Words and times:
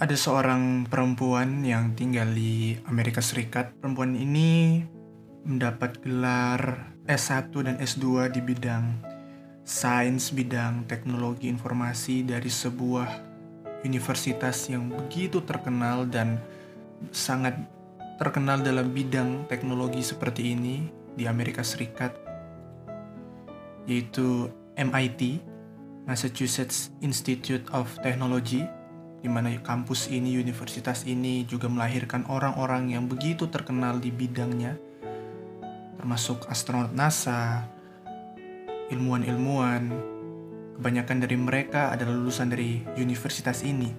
Ada 0.00 0.16
seorang 0.16 0.88
perempuan 0.88 1.60
yang 1.60 1.92
tinggal 1.92 2.32
di 2.32 2.72
Amerika 2.88 3.20
Serikat. 3.20 3.76
Perempuan 3.84 4.16
ini 4.16 4.80
mendapat 5.44 6.00
gelar 6.00 6.88
S1 7.04 7.52
dan 7.52 7.76
S2 7.76 8.32
di 8.32 8.40
bidang 8.40 8.96
sains, 9.60 10.32
bidang 10.32 10.88
teknologi 10.88 11.52
informasi 11.52 12.24
dari 12.24 12.48
sebuah 12.48 13.12
universitas 13.84 14.72
yang 14.72 14.88
begitu 14.88 15.44
terkenal 15.44 16.08
dan 16.08 16.40
sangat 17.12 17.60
terkenal 18.16 18.64
dalam 18.64 18.96
bidang 18.96 19.52
teknologi 19.52 20.00
seperti 20.00 20.56
ini 20.56 20.88
di 21.12 21.28
Amerika 21.28 21.60
Serikat, 21.60 22.16
yaitu 23.84 24.48
MIT, 24.80 25.44
Massachusetts 26.08 26.88
Institute 27.04 27.68
of 27.76 27.92
Technology 28.00 28.79
di 29.20 29.28
mana 29.28 29.52
kampus 29.60 30.08
ini, 30.08 30.40
universitas 30.40 31.04
ini 31.04 31.44
juga 31.44 31.68
melahirkan 31.68 32.24
orang-orang 32.32 32.96
yang 32.96 33.04
begitu 33.04 33.52
terkenal 33.52 34.00
di 34.00 34.08
bidangnya, 34.08 34.80
termasuk 36.00 36.48
astronot 36.48 36.96
NASA, 36.96 37.68
ilmuwan-ilmuwan. 38.88 39.92
Kebanyakan 40.80 41.18
dari 41.20 41.36
mereka 41.36 41.92
adalah 41.92 42.16
lulusan 42.16 42.48
dari 42.48 42.80
universitas 42.96 43.60
ini. 43.60 43.92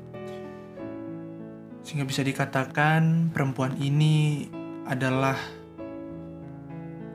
Sehingga 1.85 2.09
bisa 2.09 2.25
dikatakan 2.25 3.29
perempuan 3.29 3.77
ini 3.77 4.49
adalah 4.89 5.37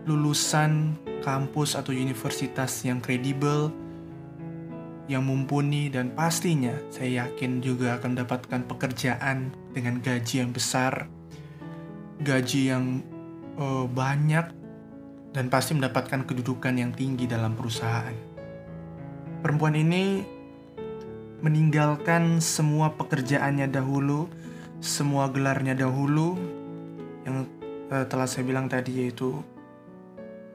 lulusan 0.06 0.94
kampus 1.26 1.74
atau 1.74 1.90
universitas 1.90 2.86
yang 2.86 3.02
kredibel, 3.02 3.74
yang 5.06 5.22
mumpuni 5.22 5.86
dan 5.86 6.10
pastinya 6.10 6.74
saya 6.90 7.26
yakin 7.26 7.62
juga 7.62 7.98
akan 7.98 8.18
mendapatkan 8.18 8.60
pekerjaan 8.66 9.54
dengan 9.70 10.02
gaji 10.02 10.42
yang 10.42 10.50
besar, 10.50 11.06
gaji 12.22 12.74
yang 12.74 13.06
uh, 13.54 13.86
banyak 13.86 14.50
dan 15.30 15.46
pasti 15.46 15.78
mendapatkan 15.78 16.26
kedudukan 16.26 16.74
yang 16.74 16.90
tinggi 16.90 17.30
dalam 17.30 17.54
perusahaan. 17.54 18.14
Perempuan 19.46 19.78
ini 19.78 20.26
meninggalkan 21.38 22.42
semua 22.42 22.98
pekerjaannya 22.98 23.70
dahulu, 23.70 24.26
semua 24.82 25.30
gelarnya 25.30 25.78
dahulu 25.78 26.34
yang 27.22 27.46
uh, 27.94 28.02
telah 28.10 28.26
saya 28.26 28.42
bilang 28.42 28.66
tadi 28.66 29.06
yaitu 29.06 29.38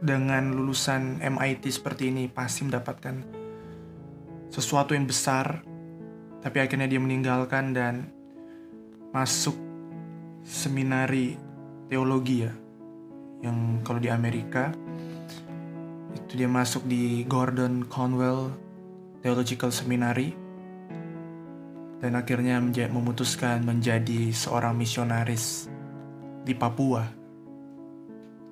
dengan 0.01 0.51
lulusan 0.51 1.21
MIT 1.23 1.71
seperti 1.71 2.09
ini 2.09 2.25
pasti 2.27 2.65
mendapatkan 2.65 3.40
sesuatu 4.51 4.91
yang 4.91 5.07
besar, 5.07 5.63
tapi 6.43 6.59
akhirnya 6.59 6.91
dia 6.91 6.99
meninggalkan 6.99 7.71
dan 7.71 8.11
masuk 9.15 9.55
seminari 10.43 11.39
teologi 11.87 12.43
ya, 12.43 12.53
yang 13.41 13.79
kalau 13.81 14.03
di 14.03 14.11
Amerika 14.11 14.75
itu 16.11 16.35
dia 16.35 16.51
masuk 16.51 16.83
di 16.83 17.23
Gordon 17.23 17.87
Conwell 17.87 18.51
Theological 19.23 19.71
Seminary 19.71 20.35
dan 22.01 22.17
akhirnya 22.17 22.59
memutuskan 22.89 23.63
menjadi 23.63 24.33
seorang 24.33 24.75
misionaris 24.75 25.69
di 26.41 26.57
Papua. 26.57 27.05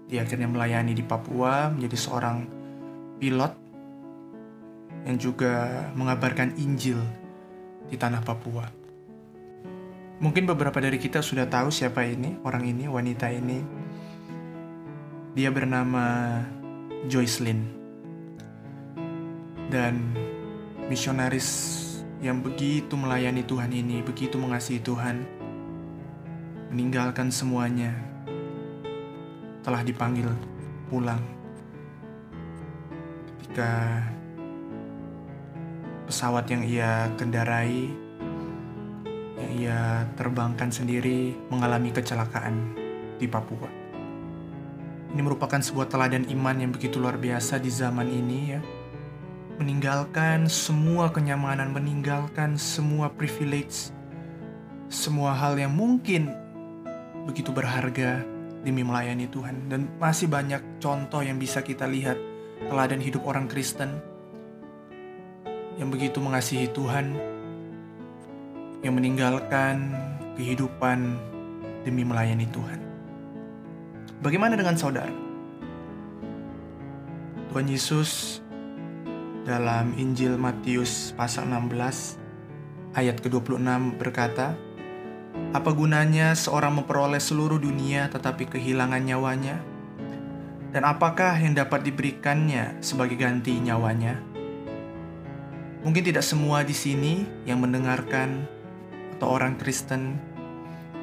Dia 0.05 0.21
akhirnya 0.21 0.45
melayani 0.45 0.93
di 0.93 1.01
Papua 1.01 1.73
menjadi 1.73 1.97
seorang 1.97 2.37
pilot 3.17 3.68
yang 5.07 5.17
juga 5.19 5.87
mengabarkan 5.95 6.55
Injil 6.59 6.99
di 7.87 7.95
tanah 7.95 8.21
Papua. 8.23 8.67
Mungkin 10.19 10.43
beberapa 10.43 10.83
dari 10.83 10.99
kita 10.99 11.23
sudah 11.23 11.47
tahu 11.47 11.71
siapa 11.71 12.03
ini, 12.03 12.35
orang 12.43 12.67
ini, 12.67 12.91
wanita 12.91 13.31
ini. 13.31 13.63
Dia 15.31 15.47
bernama 15.47 16.35
Joyce 17.07 17.39
Lynn. 17.39 17.61
Dan 19.71 20.11
misionaris 20.91 21.47
yang 22.19 22.43
begitu 22.43 22.99
melayani 22.99 23.47
Tuhan 23.47 23.71
ini, 23.71 24.03
begitu 24.03 24.35
mengasihi 24.35 24.83
Tuhan, 24.83 25.23
meninggalkan 26.67 27.31
semuanya, 27.31 27.95
telah 29.63 29.79
dipanggil 29.87 30.27
pulang. 30.91 31.23
Ketika 33.39 34.03
pesawat 36.09 36.49
yang 36.49 36.65
ia 36.65 37.05
kendarai, 37.21 37.85
yang 39.37 39.51
ia 39.53 40.09
terbangkan 40.17 40.73
sendiri, 40.73 41.37
mengalami 41.53 41.93
kecelakaan 41.93 42.73
di 43.21 43.29
Papua. 43.29 43.69
Ini 45.13 45.21
merupakan 45.21 45.61
sebuah 45.61 45.85
teladan 45.85 46.25
iman 46.33 46.57
yang 46.57 46.73
begitu 46.73 46.97
luar 46.97 47.21
biasa 47.21 47.61
di 47.61 47.69
zaman 47.69 48.09
ini 48.09 48.39
ya. 48.57 48.61
Meninggalkan 49.61 50.49
semua 50.49 51.13
kenyamanan, 51.13 51.69
meninggalkan 51.77 52.57
semua 52.57 53.13
privilege, 53.13 53.93
semua 54.89 55.37
hal 55.37 55.61
yang 55.61 55.77
mungkin 55.77 56.33
begitu 57.29 57.53
berharga 57.53 58.25
demi 58.65 58.81
melayani 58.81 59.29
Tuhan. 59.29 59.69
Dan 59.69 59.93
masih 60.01 60.25
banyak 60.25 60.81
contoh 60.81 61.21
yang 61.21 61.37
bisa 61.37 61.61
kita 61.61 61.85
lihat 61.85 62.17
teladan 62.65 62.97
hidup 62.97 63.21
orang 63.29 63.45
Kristen 63.45 64.18
yang 65.79 65.87
begitu 65.87 66.19
mengasihi 66.19 66.67
Tuhan, 66.75 67.15
yang 68.83 68.93
meninggalkan 68.99 69.95
kehidupan 70.35 71.15
demi 71.87 72.03
melayani 72.03 72.43
Tuhan. 72.51 72.79
Bagaimana 74.19 74.59
dengan 74.59 74.75
saudara? 74.75 75.11
Tuhan 77.49 77.65
Yesus 77.65 78.43
dalam 79.47 79.95
Injil 79.95 80.35
Matius 80.35 81.15
pasal 81.15 81.47
16 81.47 82.19
ayat 82.93 83.17
ke-26 83.23 83.95
berkata, 83.95 84.53
Apa 85.55 85.71
gunanya 85.71 86.35
seorang 86.35 86.77
memperoleh 86.77 87.23
seluruh 87.23 87.57
dunia 87.57 88.11
tetapi 88.11 88.51
kehilangan 88.51 89.01
nyawanya? 89.01 89.57
Dan 90.69 90.85
apakah 90.85 91.33
yang 91.41 91.57
dapat 91.57 91.81
diberikannya 91.81 92.77
sebagai 92.85 93.17
ganti 93.17 93.57
nyawanya? 93.57 94.28
Mungkin 95.79 96.03
tidak 96.03 96.27
semua 96.27 96.59
di 96.67 96.75
sini 96.75 97.23
yang 97.47 97.63
mendengarkan 97.63 98.43
atau 99.15 99.31
orang 99.31 99.55
Kristen 99.55 100.19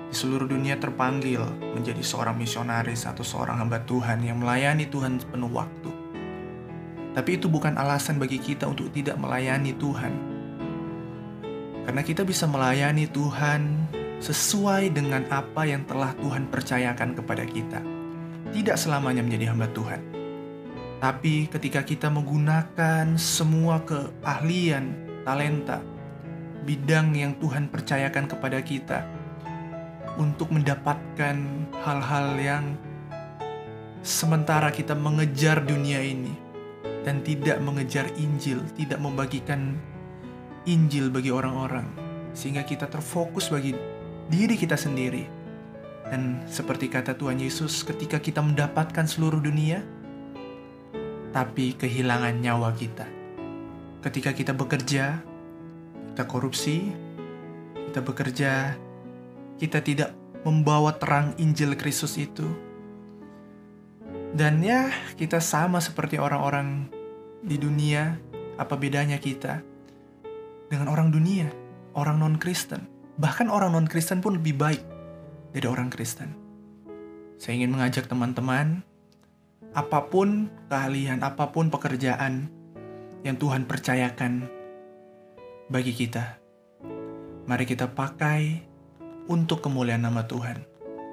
di 0.06 0.14
seluruh 0.14 0.44
dunia 0.44 0.76
terpanggil 0.76 1.41
menjadi 1.72 2.04
seorang 2.04 2.37
misionaris 2.37 3.09
atau 3.09 3.25
seorang 3.25 3.56
hamba 3.56 3.81
Tuhan 3.88 4.20
yang 4.20 4.36
melayani 4.44 4.84
Tuhan 4.84 5.16
penuh 5.32 5.48
waktu. 5.48 5.91
Tapi 7.16 7.41
itu 7.41 7.48
bukan 7.48 7.81
alasan 7.81 8.20
bagi 8.20 8.36
kita 8.36 8.69
untuk 8.69 8.92
tidak 8.92 9.16
melayani 9.16 9.72
Tuhan. 9.81 10.12
Karena 11.88 12.03
kita 12.04 12.28
bisa 12.28 12.44
melayani 12.44 13.09
Tuhan 13.09 13.88
sesuai 14.20 14.92
dengan 14.92 15.25
apa 15.32 15.65
yang 15.65 15.88
telah 15.88 16.12
Tuhan 16.20 16.53
percayakan 16.53 17.16
kepada 17.16 17.48
kita. 17.48 17.81
Tidak 18.53 18.76
selamanya 18.76 19.25
menjadi 19.25 19.56
hamba 19.56 19.72
Tuhan 19.72 20.25
tapi 21.06 21.47
ketika 21.47 21.87
kita 21.87 22.11
menggunakan 22.11 23.15
semua 23.15 23.78
keahlian, 23.87 24.91
talenta, 25.22 25.78
bidang 26.67 27.15
yang 27.15 27.39
Tuhan 27.39 27.71
percayakan 27.71 28.27
kepada 28.27 28.59
kita 28.59 29.06
untuk 30.19 30.50
mendapatkan 30.50 31.39
hal-hal 31.87 32.27
yang 32.43 32.65
sementara 34.03 34.75
kita 34.75 34.99
mengejar 34.99 35.62
dunia 35.62 36.03
ini 36.03 36.34
dan 37.06 37.22
tidak 37.22 37.62
mengejar 37.62 38.11
Injil, 38.19 38.66
tidak 38.75 38.99
membagikan 38.99 39.78
Injil 40.66 41.15
bagi 41.15 41.31
orang-orang, 41.31 41.87
sehingga 42.34 42.66
kita 42.66 42.91
terfokus 42.91 43.47
bagi 43.47 43.78
diri 44.27 44.59
kita 44.59 44.75
sendiri. 44.75 45.22
Dan 46.10 46.42
seperti 46.51 46.91
kata 46.91 47.15
Tuhan 47.15 47.39
Yesus, 47.39 47.86
ketika 47.86 48.19
kita 48.19 48.42
mendapatkan 48.42 49.07
seluruh 49.07 49.39
dunia, 49.39 49.86
tapi 51.36 51.77
kehilangan 51.77 52.41
nyawa 52.41 52.72
kita. 52.72 53.04
Ketika 54.00 54.33
kita 54.33 54.56
bekerja, 54.56 55.21
kita 56.09 56.24
korupsi, 56.24 56.88
kita 57.92 58.00
bekerja, 58.00 58.72
kita 59.60 59.84
tidak 59.84 60.16
membawa 60.48 60.97
terang 60.97 61.36
Injil 61.36 61.77
Kristus 61.77 62.16
itu. 62.16 62.48
Dan 64.33 64.65
ya, 64.65 64.88
kita 65.21 65.44
sama 65.44 65.77
seperti 65.77 66.16
orang-orang 66.16 66.88
di 67.44 67.60
dunia, 67.60 68.16
apa 68.56 68.72
bedanya 68.80 69.21
kita 69.21 69.60
dengan 70.72 70.89
orang 70.89 71.12
dunia, 71.12 71.53
orang 71.92 72.16
non-Kristen. 72.16 72.89
Bahkan 73.21 73.53
orang 73.53 73.77
non-Kristen 73.77 74.24
pun 74.24 74.41
lebih 74.41 74.56
baik 74.56 74.80
dari 75.53 75.68
orang 75.68 75.92
Kristen. 75.92 76.32
Saya 77.36 77.60
ingin 77.60 77.77
mengajak 77.77 78.09
teman-teman 78.09 78.80
apa 79.77 80.09
pun 80.09 80.49
keahlian, 80.73 81.21
apa 81.21 81.53
pun 81.53 81.69
pekerjaan 81.69 82.49
yang 83.21 83.37
Tuhan 83.37 83.69
percayakan 83.69 84.49
bagi 85.69 85.93
kita. 85.93 86.41
Mari 87.45 87.69
kita 87.69 87.93
pakai 87.93 88.65
untuk 89.28 89.61
kemuliaan 89.61 90.09
nama 90.09 90.25
Tuhan, 90.25 90.65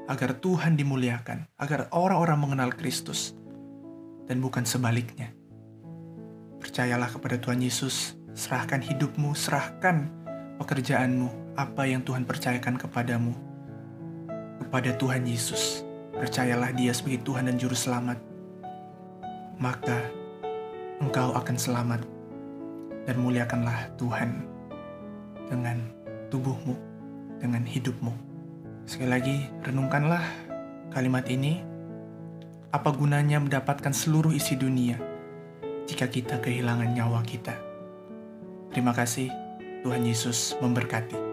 agar 0.08 0.40
Tuhan 0.40 0.80
dimuliakan, 0.80 1.44
agar 1.60 1.92
orang-orang 1.92 2.40
mengenal 2.40 2.72
Kristus, 2.72 3.36
dan 4.32 4.40
bukan 4.40 4.64
sebaliknya. 4.64 5.36
Percayalah 6.64 7.12
kepada 7.12 7.36
Tuhan 7.44 7.60
Yesus, 7.60 8.16
serahkan 8.32 8.80
hidupmu, 8.80 9.36
serahkan 9.36 10.08
pekerjaanmu, 10.64 11.60
apa 11.60 11.84
yang 11.84 12.00
Tuhan 12.08 12.24
percayakan 12.24 12.80
kepadamu, 12.80 13.36
kepada 14.64 14.96
Tuhan 14.96 15.28
Yesus. 15.28 15.84
Percayalah 16.16 16.72
Dia 16.72 16.96
sebagai 16.96 17.20
Tuhan 17.28 17.52
dan 17.52 17.60
Juru 17.60 17.76
Selamat, 17.76 18.33
maka 19.64 20.12
engkau 21.00 21.32
akan 21.32 21.56
selamat 21.56 22.04
dan 23.08 23.16
muliakanlah 23.16 23.96
Tuhan 23.96 24.44
dengan 25.48 25.80
tubuhmu, 26.28 26.76
dengan 27.40 27.64
hidupmu. 27.64 28.12
Sekali 28.84 29.08
lagi, 29.08 29.38
renungkanlah 29.64 30.24
kalimat 30.92 31.24
ini. 31.32 31.64
Apa 32.76 32.92
gunanya 32.92 33.40
mendapatkan 33.40 33.96
seluruh 33.96 34.36
isi 34.36 34.60
dunia 34.60 35.00
jika 35.88 36.12
kita 36.12 36.44
kehilangan 36.44 36.92
nyawa 36.92 37.24
kita? 37.24 37.56
Terima 38.76 38.92
kasih, 38.92 39.32
Tuhan 39.86 40.04
Yesus 40.04 40.60
memberkati. 40.60 41.33